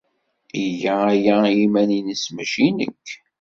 Iga 0.65 0.95
aya 1.13 1.35
i 1.49 1.53
yiman-nnes, 1.57 2.23
maci 2.35 2.61
i 2.67 2.69
nekk. 2.77 3.05